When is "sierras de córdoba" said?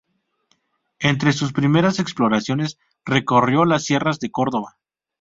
3.83-4.79